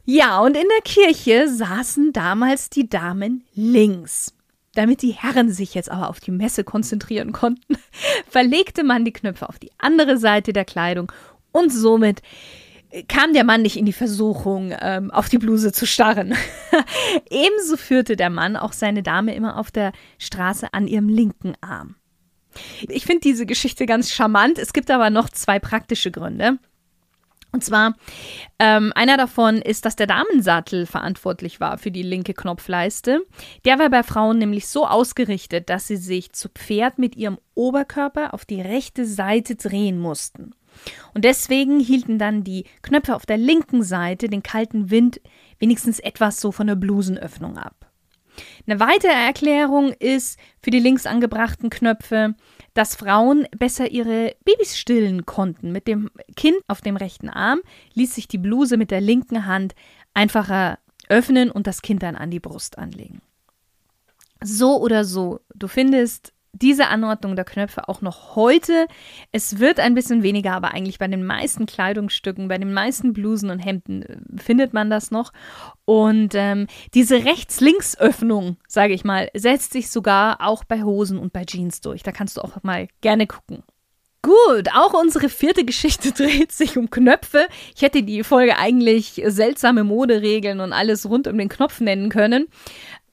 Ja, 0.05 0.39
und 0.39 0.55
in 0.55 0.67
der 0.67 0.81
Kirche 0.83 1.47
saßen 1.47 2.13
damals 2.13 2.69
die 2.69 2.89
Damen 2.89 3.45
links. 3.53 4.33
Damit 4.75 5.01
die 5.01 5.11
Herren 5.11 5.51
sich 5.51 5.75
jetzt 5.75 5.91
aber 5.91 6.09
auf 6.09 6.19
die 6.19 6.31
Messe 6.31 6.63
konzentrieren 6.63 7.31
konnten, 7.31 7.77
verlegte 8.27 8.83
man 8.83 9.05
die 9.05 9.13
Knöpfe 9.13 9.49
auf 9.49 9.59
die 9.59 9.71
andere 9.77 10.17
Seite 10.17 10.53
der 10.53 10.65
Kleidung 10.65 11.11
und 11.51 11.71
somit 11.71 12.21
kam 13.07 13.33
der 13.33 13.43
Mann 13.43 13.63
nicht 13.63 13.77
in 13.77 13.85
die 13.85 13.93
Versuchung, 13.93 14.73
ähm, 14.79 15.09
auf 15.11 15.29
die 15.29 15.39
Bluse 15.39 15.71
zu 15.71 15.87
starren. 15.87 16.35
Ebenso 17.29 17.77
führte 17.77 18.15
der 18.15 18.29
Mann 18.29 18.55
auch 18.55 18.73
seine 18.73 19.01
Dame 19.01 19.33
immer 19.33 19.57
auf 19.57 19.71
der 19.71 19.93
Straße 20.19 20.73
an 20.73 20.87
ihrem 20.87 21.09
linken 21.09 21.53
Arm. 21.61 21.95
Ich 22.87 23.05
finde 23.05 23.21
diese 23.21 23.47
Geschichte 23.47 23.87
ganz 23.87 24.11
charmant. 24.11 24.59
Es 24.59 24.73
gibt 24.73 24.91
aber 24.91 25.09
noch 25.09 25.29
zwei 25.29 25.57
praktische 25.57 26.11
Gründe. 26.11 26.59
Und 27.53 27.63
zwar, 27.63 27.93
ähm, 28.57 28.91
einer 28.95 29.15
davon 29.15 29.57
ist, 29.57 29.85
dass 29.85 29.95
der 29.95 30.07
Damensattel 30.07 30.87
verantwortlich 30.87 31.59
war 31.59 31.77
für 31.77 31.91
die 31.91 32.01
linke 32.01 32.33
Knopfleiste. 32.33 33.21
Der 33.63 33.77
war 33.77 33.91
bei 33.91 34.01
Frauen 34.01 34.39
nämlich 34.39 34.67
so 34.67 34.87
ausgerichtet, 34.87 35.69
dass 35.69 35.87
sie 35.87 35.97
sich 35.97 36.33
zu 36.33 36.49
Pferd 36.49 36.97
mit 36.97 37.15
ihrem 37.15 37.37
Oberkörper 37.53 38.33
auf 38.33 38.45
die 38.45 38.59
rechte 38.59 39.05
Seite 39.05 39.55
drehen 39.55 39.99
mussten. 39.99 40.55
Und 41.13 41.25
deswegen 41.25 41.79
hielten 41.79 42.17
dann 42.17 42.43
die 42.43 42.65
Knöpfe 42.81 43.15
auf 43.15 43.27
der 43.27 43.37
linken 43.37 43.83
Seite 43.83 44.29
den 44.29 44.41
kalten 44.41 44.89
Wind 44.89 45.21
wenigstens 45.59 45.99
etwas 45.99 46.41
so 46.41 46.51
von 46.51 46.65
der 46.65 46.75
Blusenöffnung 46.75 47.59
ab. 47.59 47.92
Eine 48.67 48.79
weitere 48.79 49.11
Erklärung 49.11 49.93
ist 49.93 50.39
für 50.61 50.71
die 50.71 50.79
links 50.79 51.05
angebrachten 51.05 51.69
Knöpfe, 51.69 52.35
dass 52.73 52.95
Frauen 52.95 53.47
besser 53.57 53.91
ihre 53.91 54.35
Babys 54.45 54.77
stillen 54.77 55.25
konnten. 55.25 55.71
Mit 55.71 55.87
dem 55.87 56.09
Kind 56.35 56.57
auf 56.67 56.81
dem 56.81 56.95
rechten 56.95 57.29
Arm 57.29 57.61
ließ 57.93 58.15
sich 58.15 58.27
die 58.27 58.37
Bluse 58.37 58.77
mit 58.77 58.91
der 58.91 59.01
linken 59.01 59.45
Hand 59.45 59.75
einfacher 60.13 60.79
öffnen 61.09 61.51
und 61.51 61.67
das 61.67 61.81
Kind 61.81 62.03
dann 62.03 62.15
an 62.15 62.31
die 62.31 62.39
Brust 62.39 62.77
anlegen. 62.77 63.21
So 64.41 64.79
oder 64.81 65.05
so, 65.05 65.39
du 65.55 65.67
findest 65.67 66.32
diese 66.53 66.87
Anordnung 66.87 67.35
der 67.35 67.45
Knöpfe 67.45 67.89
auch 67.89 68.01
noch 68.01 68.35
heute. 68.35 68.87
Es 69.31 69.59
wird 69.59 69.79
ein 69.79 69.95
bisschen 69.95 70.23
weniger, 70.23 70.53
aber 70.53 70.71
eigentlich 70.71 70.99
bei 70.99 71.07
den 71.07 71.25
meisten 71.25 71.65
Kleidungsstücken, 71.65 72.47
bei 72.47 72.57
den 72.57 72.73
meisten 72.73 73.11
Blusen 73.11 73.49
und 73.49 73.59
Hemden 73.59 74.03
äh, 74.03 74.17
findet 74.37 74.73
man 74.73 74.89
das 74.89 75.11
noch. 75.11 75.33
Und 75.85 76.33
ähm, 76.35 76.67
diese 76.93 77.25
Rechts-Links-Öffnung, 77.25 78.57
sage 78.67 78.93
ich 78.93 79.03
mal, 79.03 79.29
setzt 79.33 79.73
sich 79.73 79.89
sogar 79.89 80.41
auch 80.41 80.63
bei 80.63 80.83
Hosen 80.83 81.17
und 81.17 81.33
bei 81.33 81.43
Jeans 81.43 81.81
durch. 81.81 82.03
Da 82.03 82.11
kannst 82.11 82.37
du 82.37 82.41
auch 82.41 82.61
mal 82.63 82.87
gerne 83.01 83.27
gucken. 83.27 83.63
Gut, 84.25 84.69
auch 84.73 84.93
unsere 84.93 85.27
vierte 85.27 85.65
Geschichte 85.65 86.11
dreht 86.13 86.53
sich 86.53 86.77
um 86.77 86.89
Knöpfe. 86.89 87.45
Ich 87.75 87.81
hätte 87.81 88.03
die 88.03 88.23
Folge 88.23 88.57
eigentlich 88.57 89.21
seltsame 89.25 89.83
Moderegeln 89.83 90.61
und 90.61 90.71
alles 90.71 91.09
rund 91.09 91.27
um 91.27 91.37
den 91.37 91.49
Knopf 91.49 91.81
nennen 91.81 92.07
können. 92.07 92.47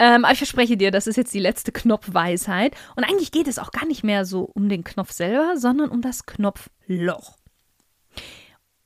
Ähm, 0.00 0.24
aber 0.24 0.32
ich 0.32 0.38
verspreche 0.38 0.78
dir, 0.78 0.90
das 0.90 1.06
ist 1.06 1.16
jetzt 1.16 1.34
die 1.34 1.40
letzte 1.40 1.72
Knopfweisheit. 1.72 2.74
Und 2.96 3.04
eigentlich 3.04 3.32
geht 3.32 3.46
es 3.46 3.58
auch 3.58 3.70
gar 3.70 3.84
nicht 3.84 4.02
mehr 4.02 4.24
so 4.24 4.50
um 4.54 4.70
den 4.70 4.82
Knopf 4.82 5.12
selber, 5.12 5.58
sondern 5.58 5.90
um 5.90 6.00
das 6.00 6.24
Knopfloch. 6.24 7.36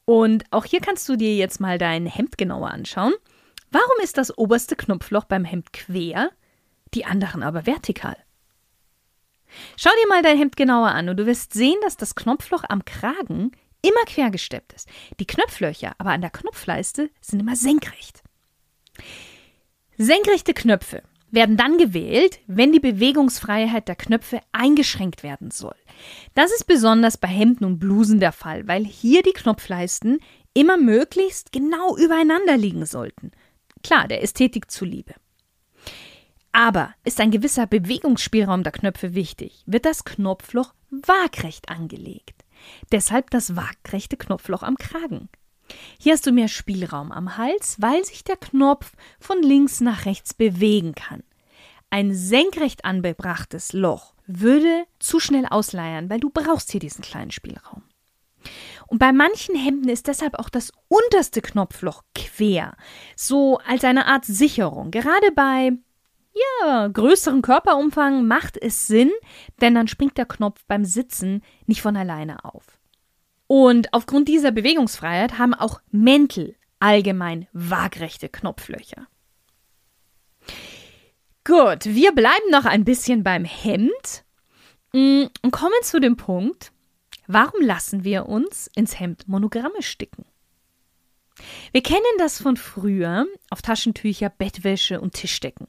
Und 0.05 0.45
auch 0.51 0.65
hier 0.65 0.81
kannst 0.81 1.09
du 1.09 1.17
dir 1.17 1.35
jetzt 1.37 1.61
mal 1.61 1.79
dein 1.79 2.07
Hemd 2.07 2.37
genauer 2.37 2.71
anschauen. 2.71 3.15
Warum 3.71 3.97
ist 4.03 4.19
das 4.19 4.37
oberste 4.37 4.75
Knopfloch 4.75 5.25
beim 5.25 5.45
Hemd 5.45 5.73
quer, 5.73 6.31
die 6.95 7.05
anderen 7.05 7.45
aber 7.45 7.65
vertikal? 7.65 8.17
Schau 9.77 9.91
dir 10.03 10.09
mal 10.09 10.23
dein 10.23 10.37
Hemd 10.37 10.57
genauer 10.57 10.89
an 10.89 11.09
und 11.09 11.17
du 11.17 11.27
wirst 11.27 11.53
sehen, 11.53 11.79
dass 11.83 11.97
das 11.97 12.17
Knopfloch 12.17 12.65
am 12.69 12.85
Kragen 12.85 13.53
immer 13.83 14.05
quergesteppt 14.07 14.73
ist. 14.73 14.89
Die 15.21 15.27
Knopflöcher 15.27 15.95
aber 15.99 16.11
an 16.11 16.23
der 16.23 16.31
Knopfleiste 16.31 17.11
sind 17.21 17.39
immer 17.39 17.55
senkrecht. 17.55 18.25
Senkrechte 19.97 20.55
Knöpfe 20.55 21.03
werden 21.31 21.57
dann 21.57 21.79
gewählt, 21.79 22.41
wenn 22.47 22.73
die 22.73 22.81
Bewegungsfreiheit 22.81 23.89
der 23.89 23.97
Knöpfe 23.97 24.41
eingeschränkt 24.53 25.23
werden 25.23 25.51
soll. 25.51 25.75
Das 26.35 26.53
ist 26.53 26.65
besonders 26.65 27.17
bei 27.17 27.29
Hemden 27.29 27.65
und 27.65 27.79
Blusen 27.79 28.21
der 28.21 28.33
Fall, 28.33 28.67
weil 28.67 28.85
hier 28.85 29.23
die 29.23 29.33
Knopfleisten 29.33 30.21
immer 30.53 30.77
möglichst 30.77 31.53
genau 31.53 31.97
übereinander 31.97 32.57
liegen 32.57 32.87
sollten. 32.87 33.33
Klar, 33.83 34.09
der 34.09 34.23
Ästhetik 34.23 34.71
zuliebe. 34.71 35.15
Aber 36.53 36.95
ist 37.05 37.21
ein 37.21 37.33
gewisser 37.33 37.67
Bewegungsspielraum 37.67 38.63
der 38.63 38.73
Knöpfe 38.73 39.15
wichtig, 39.15 39.65
wird 39.67 39.85
das 39.85 40.05
Knopfloch 40.05 40.73
waagrecht 40.91 41.69
angelegt. 41.69 42.45
Deshalb 42.93 43.31
das 43.31 43.57
waagrechte 43.57 44.17
Knopfloch 44.17 44.63
am 44.63 44.77
Kragen. 44.77 45.29
Hier 45.99 46.13
hast 46.13 46.27
du 46.27 46.33
mehr 46.33 46.49
Spielraum 46.49 47.13
am 47.13 47.37
Hals, 47.37 47.77
weil 47.81 48.05
sich 48.05 48.25
der 48.25 48.37
Knopf 48.37 48.93
von 49.19 49.43
links 49.43 49.81
nach 49.81 50.07
rechts 50.07 50.35
bewegen 50.35 50.95
kann. 50.95 51.23
Ein 51.91 52.15
senkrecht 52.15 52.85
angebrachtes 52.85 53.73
Loch 53.73 54.15
würde 54.27 54.85
zu 54.99 55.21
schnell 55.21 55.47
ausleiern, 55.47 56.11
weil 56.11 56.21
du 56.21 56.31
brauchst 56.31 56.73
hier 56.73 56.81
diesen 56.81 57.03
kleinen 57.03 57.31
Spielraum. 57.31 57.83
Und 58.87 58.99
bei 58.99 59.13
manchen 59.13 59.55
Hemden 59.55 59.89
ist 59.89 60.09
deshalb 60.09 60.39
auch 60.39 60.49
das 60.49 60.73
unterste 60.89 61.41
Knopfloch 61.41 62.03
quer, 62.15 62.77
so 63.17 63.59
als 63.67 63.85
eine 63.85 64.07
Art 64.07 64.25
Sicherung. 64.25 64.91
Gerade 64.91 65.33
bei 65.35 65.73
ja, 66.63 66.89
größerem 66.89 67.43
Körperumfang 67.43 68.27
macht 68.27 68.57
es 68.61 68.87
Sinn, 68.87 69.13
denn 69.61 69.75
dann 69.75 69.89
springt 69.89 70.19
der 70.19 70.27
Knopf 70.27 70.65
beim 70.67 70.85
Sitzen 70.85 71.43
nicht 71.67 71.81
von 71.81 71.97
alleine 71.97 72.45
auf. 72.45 72.65
Und 73.57 73.95
aufgrund 73.95 74.27
dieser 74.27 74.51
Bewegungsfreiheit 74.51 75.39
haben 75.39 75.55
auch 75.55 75.81
Mäntel 75.93 76.57
allgemein 76.81 77.47
waagrechte 77.53 78.29
Knopflöcher. 78.29 79.07
Gut, 81.45 81.85
wir 81.85 82.11
bleiben 82.11 82.51
noch 82.51 82.65
ein 82.65 82.85
bisschen 82.85 83.23
beim 83.23 83.45
Hemd 83.45 84.25
mm, 84.93 85.27
und 85.43 85.51
kommen 85.53 85.83
zu 85.83 86.01
dem 86.01 86.17
Punkt, 86.17 86.73
warum 87.29 87.61
lassen 87.61 88.03
wir 88.03 88.27
uns 88.27 88.69
ins 88.75 88.99
Hemd 88.99 89.29
Monogramme 89.29 89.83
sticken? 89.83 90.25
Wir 91.71 91.85
kennen 91.85 92.03
das 92.19 92.43
von 92.43 92.57
früher 92.57 93.25
auf 93.51 93.63
Taschentücher, 93.63 94.31
Bettwäsche 94.31 95.01
und 95.01 95.15
Tischdecken. 95.15 95.69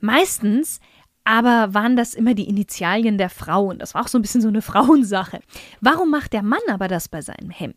Meistens 0.00 0.80
aber 1.24 1.74
waren 1.74 1.96
das 1.96 2.14
immer 2.14 2.34
die 2.34 2.48
Initialien 2.48 3.18
der 3.18 3.30
Frauen. 3.30 3.78
Das 3.78 3.94
war 3.94 4.02
auch 4.02 4.08
so 4.08 4.18
ein 4.18 4.22
bisschen 4.22 4.42
so 4.42 4.48
eine 4.48 4.62
Frauensache. 4.62 5.40
Warum 5.80 6.10
macht 6.10 6.32
der 6.32 6.42
Mann 6.42 6.60
aber 6.68 6.88
das 6.88 7.08
bei 7.08 7.22
seinem 7.22 7.50
Hemd? 7.50 7.76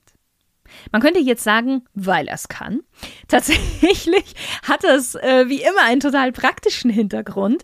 Man 0.92 1.02
könnte 1.02 1.20
jetzt 1.20 1.44
sagen, 1.44 1.84
weil 1.94 2.28
er 2.28 2.36
es 2.36 2.48
kann. 2.48 2.82
Tatsächlich 3.28 4.34
hat 4.64 4.84
es 4.84 5.16
äh, 5.16 5.46
wie 5.48 5.62
immer 5.62 5.84
einen 5.84 6.00
total 6.00 6.32
praktischen 6.32 6.90
Hintergrund. 6.90 7.64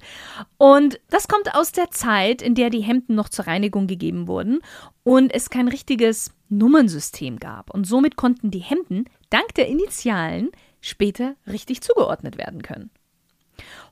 Und 0.57 0.99
das 1.09 1.27
kommt 1.27 1.55
aus 1.55 1.71
der 1.71 1.89
Zeit, 1.91 2.41
in 2.41 2.55
der 2.55 2.69
die 2.69 2.81
Hemden 2.81 3.15
noch 3.15 3.29
zur 3.29 3.47
Reinigung 3.47 3.87
gegeben 3.87 4.27
wurden 4.27 4.59
und 5.03 5.33
es 5.33 5.49
kein 5.49 5.67
richtiges 5.67 6.31
Nummernsystem 6.49 7.39
gab. 7.39 7.73
Und 7.73 7.85
somit 7.85 8.15
konnten 8.15 8.51
die 8.51 8.59
Hemden 8.59 9.05
dank 9.29 9.53
der 9.55 9.67
Initialen 9.67 10.49
später 10.79 11.35
richtig 11.47 11.81
zugeordnet 11.81 12.37
werden 12.37 12.61
können. 12.61 12.91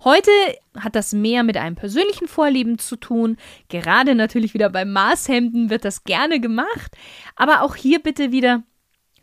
Heute 0.03 0.31
hat 0.77 0.95
das 0.95 1.13
mehr 1.13 1.43
mit 1.43 1.57
einem 1.57 1.75
persönlichen 1.75 2.27
Vorlieben 2.27 2.79
zu 2.79 2.95
tun. 2.95 3.37
Gerade 3.67 4.15
natürlich 4.15 4.53
wieder 4.53 4.69
bei 4.69 4.85
Maßhemden 4.85 5.69
wird 5.69 5.85
das 5.85 6.03
gerne 6.03 6.39
gemacht. 6.39 6.95
Aber 7.35 7.61
auch 7.61 7.75
hier 7.75 7.99
bitte 7.99 8.31
wieder 8.31 8.63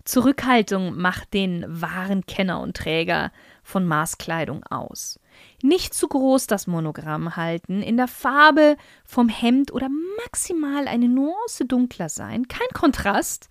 Zurückhaltung 0.07 0.97
macht 0.97 1.35
den 1.35 1.65
wahren 1.69 2.27
Kenner 2.27 2.61
und 2.61 2.77
Träger 2.77 3.33
von 3.63 3.85
Maßkleidung 3.85 4.63
aus. 4.65 5.19
Nicht 5.63 5.95
zu 5.95 6.07
groß 6.07 6.47
das 6.47 6.69
Monogramm 6.69 7.35
halten, 7.37 7.83
in 7.83 7.97
der 7.97 8.07
Farbe 8.07 8.77
vom 9.05 9.29
Hemd 9.29 9.73
oder 9.73 9.89
maximal 10.25 10.87
eine 10.87 11.09
Nuance 11.09 11.65
dunkler 11.65 12.09
sein, 12.09 12.47
kein 12.47 12.69
Kontrast 12.73 13.49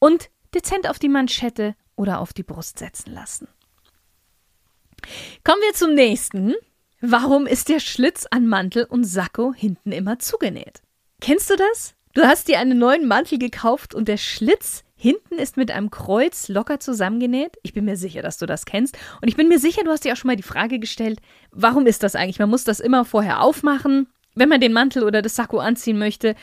und 0.00 0.30
dezent 0.54 0.90
auf 0.90 0.98
die 0.98 1.08
Manschette 1.08 1.76
oder 1.94 2.20
auf 2.20 2.32
die 2.32 2.42
Brust 2.42 2.78
setzen 2.78 3.12
lassen. 3.14 3.48
Kommen 5.44 5.62
wir 5.62 5.74
zum 5.74 5.94
nächsten. 5.94 6.54
Warum 7.00 7.46
ist 7.46 7.68
der 7.68 7.80
Schlitz 7.80 8.26
an 8.30 8.46
Mantel 8.46 8.84
und 8.84 9.04
Sakko 9.04 9.52
hinten 9.54 9.92
immer 9.92 10.18
zugenäht? 10.18 10.82
Kennst 11.20 11.50
du 11.50 11.56
das? 11.56 11.94
Du 12.14 12.22
hast 12.22 12.48
dir 12.48 12.58
einen 12.58 12.78
neuen 12.78 13.06
Mantel 13.06 13.38
gekauft 13.38 13.94
und 13.94 14.08
der 14.08 14.16
Schlitz 14.16 14.82
hinten 14.96 15.38
ist 15.38 15.56
mit 15.56 15.70
einem 15.70 15.90
Kreuz 15.90 16.48
locker 16.48 16.80
zusammengenäht. 16.80 17.56
Ich 17.62 17.72
bin 17.72 17.84
mir 17.84 17.96
sicher, 17.96 18.20
dass 18.20 18.38
du 18.38 18.46
das 18.46 18.66
kennst. 18.66 18.98
Und 19.22 19.28
ich 19.28 19.36
bin 19.36 19.48
mir 19.48 19.60
sicher, 19.60 19.84
du 19.84 19.90
hast 19.90 20.04
dir 20.04 20.12
auch 20.12 20.16
schon 20.16 20.26
mal 20.28 20.36
die 20.36 20.42
Frage 20.42 20.80
gestellt, 20.80 21.20
warum 21.52 21.86
ist 21.86 22.02
das 22.02 22.16
eigentlich? 22.16 22.40
Man 22.40 22.50
muss 22.50 22.64
das 22.64 22.80
immer 22.80 23.04
vorher 23.04 23.40
aufmachen, 23.40 24.08
wenn 24.34 24.48
man 24.48 24.60
den 24.60 24.72
Mantel 24.72 25.04
oder 25.04 25.22
das 25.22 25.36
Sakko 25.36 25.58
anziehen 25.58 25.98
möchte. 25.98 26.34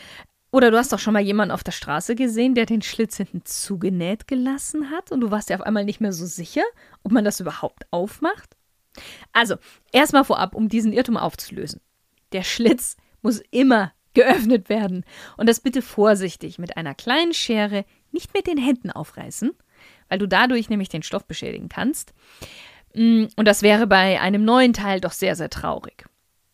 Oder 0.55 0.71
du 0.71 0.77
hast 0.77 0.93
doch 0.93 1.00
schon 1.00 1.12
mal 1.12 1.21
jemanden 1.21 1.51
auf 1.51 1.65
der 1.65 1.74
Straße 1.74 2.15
gesehen, 2.15 2.55
der 2.55 2.65
den 2.65 2.81
Schlitz 2.81 3.17
hinten 3.17 3.43
zugenäht 3.43 4.25
gelassen 4.25 4.89
hat 4.89 5.12
und 5.12 5.19
du 5.19 5.29
warst 5.29 5.50
dir 5.50 5.55
auf 5.55 5.62
einmal 5.62 5.83
nicht 5.83 6.00
mehr 6.00 6.13
so 6.13 6.25
sicher, 6.25 6.63
ob 7.03 7.12
man 7.12 7.25
das 7.25 7.41
überhaupt 7.41 7.83
aufmacht. 7.91 8.55
Also, 9.33 9.57
erstmal 9.91 10.24
vorab, 10.24 10.55
um 10.55 10.69
diesen 10.69 10.93
Irrtum 10.93 11.17
aufzulösen. 11.17 11.81
Der 12.31 12.43
Schlitz 12.43 12.95
muss 13.21 13.41
immer 13.51 13.91
geöffnet 14.13 14.69
werden. 14.69 15.03
Und 15.35 15.50
das 15.50 15.59
bitte 15.59 15.81
vorsichtig 15.81 16.57
mit 16.57 16.77
einer 16.77 16.95
kleinen 16.95 17.33
Schere, 17.33 17.83
nicht 18.13 18.33
mit 18.33 18.47
den 18.47 18.57
Händen 18.57 18.91
aufreißen, 18.91 19.51
weil 20.07 20.19
du 20.19 20.25
dadurch 20.25 20.69
nämlich 20.69 20.88
den 20.88 21.03
Stoff 21.03 21.25
beschädigen 21.25 21.67
kannst. 21.67 22.13
Mm, 22.93 23.25
und 23.35 23.45
das 23.45 23.62
wäre 23.62 23.88
bei 23.88 24.21
einem 24.21 24.45
neuen 24.45 24.71
Teil 24.71 25.01
doch 25.01 25.12
sehr, 25.12 25.35
sehr 25.35 25.50
traurig. 25.50 26.05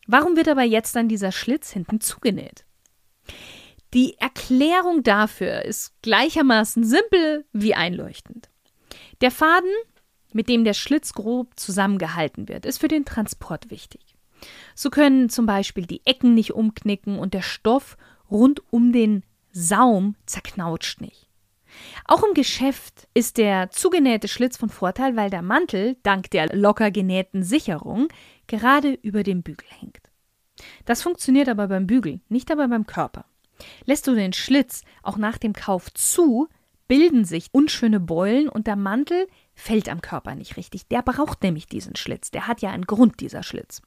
Warum 0.08 0.34
wird 0.34 0.48
aber 0.48 0.64
jetzt 0.64 0.96
dann 0.96 1.06
dieser 1.06 1.30
Schlitz 1.30 1.70
hinten 1.70 2.00
zugenäht? 2.00 2.64
Die 3.94 4.18
Erklärung 4.18 5.02
dafür 5.02 5.64
ist 5.64 5.92
gleichermaßen 6.02 6.84
simpel 6.84 7.44
wie 7.52 7.74
einleuchtend. 7.74 8.48
Der 9.20 9.30
Faden 9.30 9.70
mit 10.34 10.48
dem 10.48 10.64
der 10.64 10.74
Schlitz 10.74 11.12
grob 11.12 11.58
zusammengehalten 11.58 12.48
wird, 12.48 12.66
ist 12.66 12.78
für 12.78 12.88
den 12.88 13.04
Transport 13.04 13.70
wichtig. 13.70 14.00
So 14.74 14.90
können 14.90 15.28
zum 15.28 15.46
Beispiel 15.46 15.86
die 15.86 16.02
Ecken 16.04 16.34
nicht 16.34 16.52
umknicken 16.52 17.18
und 17.18 17.34
der 17.34 17.42
Stoff 17.42 17.96
rund 18.30 18.62
um 18.72 18.92
den 18.92 19.22
Saum 19.52 20.16
zerknautscht 20.26 21.00
nicht. 21.00 21.28
Auch 22.06 22.22
im 22.22 22.34
Geschäft 22.34 23.08
ist 23.14 23.38
der 23.38 23.70
zugenähte 23.70 24.28
Schlitz 24.28 24.56
von 24.56 24.68
Vorteil, 24.68 25.16
weil 25.16 25.30
der 25.30 25.42
Mantel 25.42 25.96
dank 26.02 26.30
der 26.30 26.54
locker 26.54 26.90
genähten 26.90 27.42
Sicherung 27.42 28.08
gerade 28.46 28.92
über 29.02 29.22
dem 29.22 29.42
Bügel 29.42 29.68
hängt. 29.78 30.00
Das 30.84 31.02
funktioniert 31.02 31.48
aber 31.48 31.68
beim 31.68 31.86
Bügel, 31.86 32.20
nicht 32.28 32.50
aber 32.50 32.68
beim 32.68 32.86
Körper. 32.86 33.24
Lässt 33.84 34.06
du 34.06 34.14
den 34.14 34.32
Schlitz 34.32 34.82
auch 35.02 35.16
nach 35.16 35.38
dem 35.38 35.52
Kauf 35.52 35.92
zu, 35.92 36.48
bilden 36.88 37.24
sich 37.24 37.48
unschöne 37.52 38.00
Beulen 38.00 38.48
und 38.48 38.66
der 38.66 38.76
Mantel 38.76 39.26
fällt 39.54 39.88
am 39.88 40.02
Körper 40.02 40.34
nicht 40.34 40.56
richtig. 40.56 40.86
Der 40.88 41.02
braucht 41.02 41.42
nämlich 41.42 41.66
diesen 41.66 41.96
Schlitz. 41.96 42.30
Der 42.30 42.46
hat 42.46 42.60
ja 42.62 42.70
einen 42.70 42.86
Grund, 42.86 43.20
dieser 43.20 43.42
Schlitz. 43.42 43.82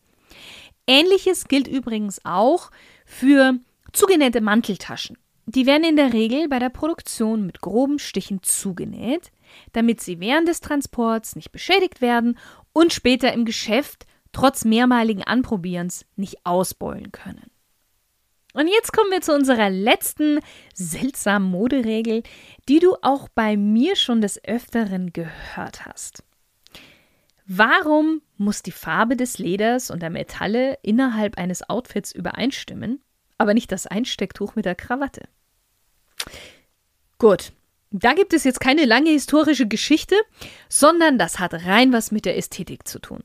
Ähnliches 0.88 1.48
gilt 1.48 1.68
übrigens 1.68 2.20
auch 2.24 2.72
für 3.06 3.60
zugenähte 3.94 4.42
Manteltaschen. 4.42 5.18
Die 5.48 5.68
werden 5.68 5.84
in 5.84 5.96
der 5.96 6.14
Regel 6.14 6.48
bei 6.48 6.58
der 6.58 6.70
Produktion 6.70 7.46
mit 7.46 7.62
groben 7.62 8.00
Stichen 8.00 8.42
zugenäht, 8.42 9.32
damit 9.74 10.02
sie 10.02 10.20
während 10.20 10.48
des 10.48 10.62
Transports 10.62 11.36
nicht 11.36 11.52
beschädigt 11.52 12.02
werden 12.02 12.38
und 12.74 12.94
später 12.94 13.32
im 13.34 13.46
Geschäft 13.46 14.08
trotz 14.32 14.66
mehrmaligen 14.66 15.24
Anprobierens 15.24 16.06
nicht 16.16 16.46
ausbeulen 16.46 17.12
können. 17.12 17.52
Und 18.56 18.70
jetzt 18.70 18.94
kommen 18.94 19.12
wir 19.12 19.20
zu 19.20 19.34
unserer 19.34 19.70
letzten 19.70 20.40
seltsamen 20.74 21.52
Moderegel, 21.52 22.24
die 22.70 22.80
du 22.80 22.96
auch 23.02 23.28
bei 23.28 23.58
mir 23.58 23.98
schon 23.98 24.22
des 24.22 24.42
Öfteren 24.46 25.12
gehört 25.12 25.86
hast. 25.86 26.24
Warum 27.46 28.22
muss 28.38 28.64
die 28.64 28.72
Farbe 28.72 29.18
des 29.18 29.40
Leders 29.40 29.92
und 29.92 30.02
der 30.02 30.10
Metalle 30.10 30.78
innerhalb 30.84 31.38
eines 31.38 31.70
Outfits 31.70 32.14
übereinstimmen, 32.14 33.02
aber 33.38 33.54
nicht 33.54 33.74
das 33.74 33.88
Einstecktuch 33.88 34.56
mit 34.56 34.64
der 34.64 34.76
Krawatte? 34.76 35.28
Gut, 37.18 37.52
da 37.92 38.14
gibt 38.14 38.32
es 38.32 38.46
jetzt 38.46 38.62
keine 38.62 38.86
lange 38.86 39.10
historische 39.10 39.68
Geschichte, 39.68 40.16
sondern 40.70 41.20
das 41.20 41.40
hat 41.40 41.54
rein 41.66 41.92
was 41.92 42.10
mit 42.10 42.24
der 42.24 42.38
Ästhetik 42.38 42.88
zu 42.88 43.00
tun. 43.00 43.22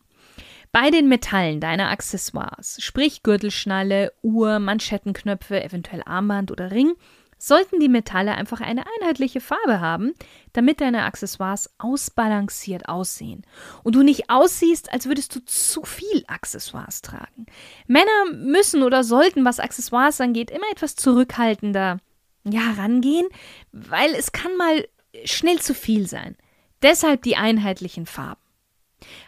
Bei 0.73 0.91
den 0.91 1.09
Metallen 1.09 1.61
deiner 1.61 1.91
Accessoires, 1.91 2.77
sprich 2.81 3.25
Gürtelschnalle, 3.25 4.13
Uhr, 4.23 4.61
Manschettenknöpfe, 4.61 5.63
eventuell 5.63 6.03
Armband 6.07 6.53
oder 6.53 6.71
Ring, 6.71 6.95
sollten 7.39 7.81
die 7.81 7.89
Metalle 7.89 8.35
einfach 8.37 8.61
eine 8.61 8.85
einheitliche 9.01 9.41
Farbe 9.41 9.81
haben, 9.81 10.13
damit 10.53 10.81
deine 10.81 11.05
Accessoires 11.05 11.71
ausbalanciert 11.79 12.89
aussehen 12.89 13.45
und 13.83 13.97
du 13.97 14.03
nicht 14.03 14.31
aussiehst, 14.31 14.93
als 14.93 15.07
würdest 15.07 15.35
du 15.35 15.45
zu 15.45 15.83
viel 15.83 16.23
Accessoires 16.29 17.03
tragen. 17.03 17.47
Männer 17.87 18.33
müssen 18.33 18.83
oder 18.83 19.03
sollten, 19.03 19.45
was 19.45 19.59
Accessoires 19.59 20.21
angeht, 20.21 20.51
immer 20.51 20.71
etwas 20.71 20.95
zurückhaltender 20.95 21.99
ja, 22.45 22.73
rangehen, 22.77 23.27
weil 23.73 24.15
es 24.15 24.33
kann 24.33 24.57
mal 24.57 24.87
schnell 25.25 25.61
zu 25.61 25.75
viel 25.75 26.07
sein. 26.07 26.37
Deshalb 26.83 27.23
die 27.23 27.37
einheitlichen 27.37 28.07
Farben. 28.07 28.41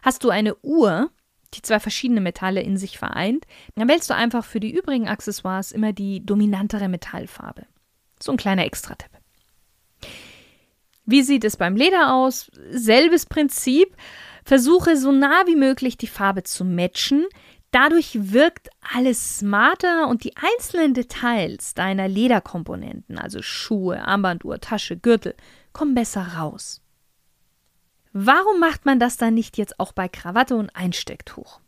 Hast 0.03 0.23
du 0.23 0.31
eine 0.31 0.55
Uhr, 0.63 1.11
die 1.55 1.63
zwei 1.63 1.81
verschiedene 1.81 2.21
Metalle 2.21 2.63
in 2.63 2.77
sich 2.77 2.99
vereint, 2.99 3.47
dann 3.75 3.89
wählst 3.89 4.11
du 4.11 4.15
einfach 4.15 4.45
für 4.45 4.61
die 4.61 4.75
übrigen 4.75 5.09
Accessoires 5.09 5.73
immer 5.73 5.93
die 5.93 6.25
dominantere 6.25 6.89
Metallfarbe. 6.89 7.67
So 8.21 8.33
ein 8.33 8.39
kleiner 8.39 8.65
Extra-Tipp. 8.65 9.11
Wie 11.05 11.23
sieht 11.23 11.45
es 11.45 11.57
beim 11.57 11.77
Leder 11.77 12.15
aus? 12.15 12.51
Selbes 12.71 13.27
Prinzip. 13.27 13.97
Versuche 14.45 14.97
so 14.97 15.13
nah 15.13 15.47
wie 15.47 15.57
möglich 15.57 15.97
die 15.97 16.07
Farbe 16.07 16.43
zu 16.43 16.65
matchen. 16.65 17.27
Dadurch 17.71 18.33
wirkt 18.33 18.69
alles 18.95 19.39
smarter 19.39 20.09
und 20.09 20.25
die 20.25 20.35
einzelnen 20.37 20.93
Details 20.93 21.73
deiner 21.73 22.07
Lederkomponenten, 22.07 23.19
also 23.19 23.41
Schuhe, 23.41 24.05
Armbanduhr, 24.05 24.61
Tasche, 24.61 24.99
Gürtel, 24.99 25.35
kommen 25.73 25.95
besser 25.95 26.35
raus. 26.37 26.82
Warum 28.13 28.61
macht 28.61 28.85
man 28.85 29.01
das 29.01 29.17
dann 29.17 29.35
nicht 29.35 29.57
jetzt 29.57 29.81
auch 29.81 29.93
bei 29.93 30.09
Krawatte 30.09 30.57
und 30.57 30.75
Einstecktuch? 30.77 31.61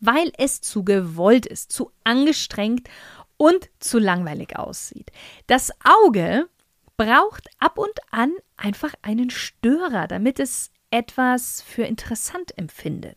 Weil 0.00 0.30
es 0.38 0.60
zu 0.60 0.84
gewollt 0.84 1.46
ist, 1.46 1.72
zu 1.72 1.90
angestrengt 2.04 2.88
und 3.36 3.68
zu 3.80 3.98
langweilig 3.98 4.56
aussieht. 4.56 5.10
Das 5.48 5.72
Auge 5.82 6.48
braucht 6.96 7.48
ab 7.58 7.78
und 7.78 7.98
an 8.10 8.32
einfach 8.56 8.94
einen 9.02 9.30
Störer, 9.30 10.06
damit 10.06 10.38
es 10.38 10.70
etwas 10.90 11.62
für 11.62 11.84
interessant 11.84 12.56
empfindet. 12.56 13.16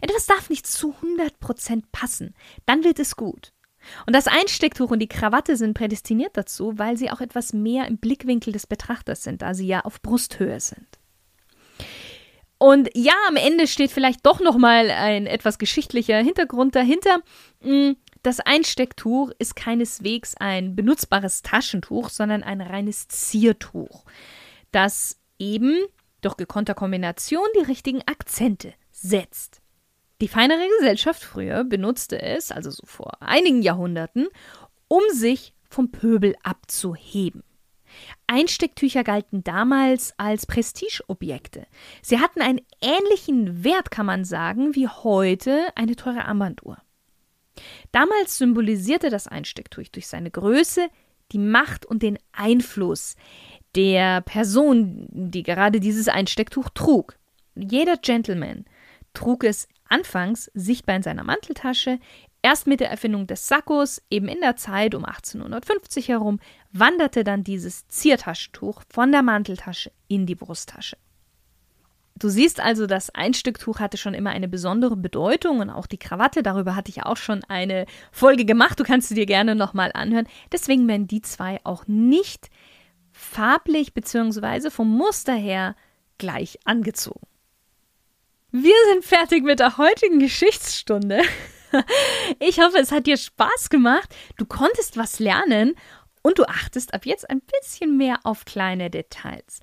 Etwas 0.00 0.26
darf 0.26 0.50
nicht 0.50 0.66
zu 0.66 0.94
100% 1.02 1.84
passen, 1.92 2.34
dann 2.66 2.84
wird 2.84 2.98
es 2.98 3.16
gut. 3.16 3.52
Und 4.06 4.14
das 4.14 4.26
Einstecktuch 4.26 4.90
und 4.90 4.98
die 4.98 5.08
Krawatte 5.08 5.56
sind 5.56 5.74
prädestiniert 5.74 6.36
dazu, 6.36 6.78
weil 6.78 6.96
sie 6.96 7.10
auch 7.10 7.20
etwas 7.20 7.52
mehr 7.52 7.86
im 7.86 7.98
Blickwinkel 7.98 8.52
des 8.52 8.66
Betrachters 8.66 9.22
sind, 9.22 9.42
da 9.42 9.54
sie 9.54 9.66
ja 9.66 9.82
auf 9.82 10.02
Brusthöhe 10.02 10.58
sind. 10.58 10.97
Und 12.58 12.90
ja, 12.94 13.14
am 13.28 13.36
Ende 13.36 13.68
steht 13.68 13.92
vielleicht 13.92 14.26
doch 14.26 14.40
noch 14.40 14.56
mal 14.56 14.90
ein 14.90 15.26
etwas 15.26 15.58
geschichtlicher 15.58 16.18
Hintergrund 16.18 16.74
dahinter. 16.74 17.20
Mm, 17.62 17.92
das 18.22 18.40
Einstecktuch 18.40 19.30
ist 19.38 19.54
keineswegs 19.54 20.34
ein 20.38 20.74
benutzbares 20.74 21.42
Taschentuch, 21.42 22.10
sondern 22.10 22.42
ein 22.42 22.60
reines 22.60 23.06
Ziertuch, 23.06 24.04
das 24.72 25.20
eben 25.38 25.76
durch 26.20 26.36
gekonnter 26.36 26.74
Kombination 26.74 27.46
die 27.56 27.64
richtigen 27.64 28.02
Akzente 28.06 28.74
setzt. 28.90 29.60
Die 30.20 30.26
feinere 30.26 30.66
Gesellschaft 30.78 31.22
früher 31.22 31.62
benutzte 31.62 32.20
es, 32.20 32.50
also 32.50 32.70
so 32.70 32.84
vor 32.84 33.22
einigen 33.22 33.62
Jahrhunderten, 33.62 34.26
um 34.88 35.02
sich 35.12 35.54
vom 35.70 35.92
Pöbel 35.92 36.34
abzuheben. 36.42 37.44
Einstecktücher 38.26 39.04
galten 39.04 39.44
damals 39.44 40.14
als 40.16 40.46
Prestigeobjekte. 40.46 41.66
Sie 42.02 42.18
hatten 42.18 42.40
einen 42.40 42.60
ähnlichen 42.80 43.64
Wert, 43.64 43.90
kann 43.90 44.06
man 44.06 44.24
sagen, 44.24 44.74
wie 44.74 44.88
heute 44.88 45.68
eine 45.74 45.96
teure 45.96 46.24
Armbanduhr. 46.24 46.78
Damals 47.92 48.38
symbolisierte 48.38 49.10
das 49.10 49.26
Einstecktuch 49.26 49.88
durch 49.88 50.06
seine 50.06 50.30
Größe 50.30 50.88
die 51.32 51.38
Macht 51.38 51.84
und 51.84 52.02
den 52.02 52.18
Einfluss 52.32 53.16
der 53.74 54.22
Person, 54.22 55.06
die 55.10 55.42
gerade 55.42 55.80
dieses 55.80 56.08
Einstecktuch 56.08 56.70
trug. 56.70 57.18
Jeder 57.54 57.96
Gentleman 57.96 58.64
trug 59.12 59.44
es 59.44 59.68
anfangs 59.88 60.50
sichtbar 60.54 60.96
in 60.96 61.02
seiner 61.02 61.24
Manteltasche, 61.24 61.98
Erst 62.40 62.68
mit 62.68 62.78
der 62.78 62.90
Erfindung 62.90 63.26
des 63.26 63.48
Sakkos, 63.48 64.00
eben 64.10 64.28
in 64.28 64.40
der 64.40 64.54
Zeit 64.54 64.94
um 64.94 65.04
1850 65.04 66.08
herum, 66.08 66.38
wanderte 66.72 67.24
dann 67.24 67.44
dieses 67.44 67.88
Ziertaschentuch 67.88 68.82
von 68.88 69.12
der 69.12 69.22
Manteltasche 69.22 69.90
in 70.06 70.26
die 70.26 70.34
Brusttasche. 70.34 70.96
Du 72.18 72.28
siehst 72.28 72.60
also, 72.60 72.86
das 72.86 73.10
Einstücktuch 73.10 73.78
hatte 73.78 73.96
schon 73.96 74.12
immer 74.12 74.30
eine 74.30 74.48
besondere 74.48 74.96
Bedeutung 74.96 75.60
und 75.60 75.70
auch 75.70 75.86
die 75.86 75.98
Krawatte, 75.98 76.42
darüber 76.42 76.74
hatte 76.74 76.90
ich 76.90 77.04
auch 77.04 77.16
schon 77.16 77.44
eine 77.44 77.86
Folge 78.10 78.44
gemacht, 78.44 78.80
du 78.80 78.84
kannst 78.84 79.08
sie 79.08 79.14
dir 79.14 79.26
gerne 79.26 79.54
nochmal 79.54 79.92
anhören. 79.94 80.26
Deswegen 80.50 80.88
werden 80.88 81.06
die 81.06 81.22
zwei 81.22 81.60
auch 81.62 81.86
nicht 81.86 82.50
farblich 83.12 83.94
bzw. 83.94 84.70
vom 84.70 84.90
Muster 84.90 85.34
her 85.34 85.76
gleich 86.18 86.58
angezogen. 86.64 87.26
Wir 88.50 88.74
sind 88.92 89.04
fertig 89.04 89.44
mit 89.44 89.60
der 89.60 89.78
heutigen 89.78 90.18
Geschichtsstunde. 90.18 91.22
Ich 92.38 92.60
hoffe, 92.60 92.78
es 92.78 92.92
hat 92.92 93.06
dir 93.06 93.18
Spaß 93.18 93.68
gemacht. 93.68 94.14
Du 94.38 94.46
konntest 94.46 94.96
was 94.96 95.18
lernen 95.18 95.74
und 96.22 96.38
du 96.38 96.44
achtest 96.44 96.94
ab 96.94 97.06
jetzt 97.06 97.28
ein 97.28 97.40
bisschen 97.40 97.96
mehr 97.96 98.20
auf 98.24 98.44
kleine 98.44 98.90
Details. 98.90 99.60